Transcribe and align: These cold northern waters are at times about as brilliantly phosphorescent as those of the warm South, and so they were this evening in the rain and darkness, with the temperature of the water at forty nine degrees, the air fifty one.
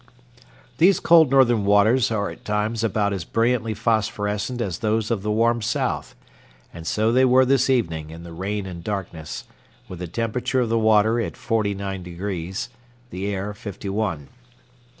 These 0.79 0.99
cold 0.99 1.29
northern 1.29 1.63
waters 1.63 2.09
are 2.09 2.31
at 2.31 2.43
times 2.43 2.83
about 2.83 3.13
as 3.13 3.23
brilliantly 3.23 3.75
phosphorescent 3.75 4.59
as 4.59 4.79
those 4.79 5.11
of 5.11 5.21
the 5.21 5.29
warm 5.29 5.61
South, 5.61 6.15
and 6.73 6.87
so 6.87 7.11
they 7.11 7.23
were 7.23 7.45
this 7.45 7.69
evening 7.69 8.09
in 8.09 8.23
the 8.23 8.33
rain 8.33 8.65
and 8.65 8.83
darkness, 8.83 9.43
with 9.87 9.99
the 9.99 10.07
temperature 10.07 10.61
of 10.61 10.69
the 10.69 10.79
water 10.79 11.21
at 11.21 11.37
forty 11.37 11.75
nine 11.75 12.01
degrees, 12.01 12.69
the 13.11 13.27
air 13.27 13.53
fifty 13.53 13.89
one. 13.89 14.29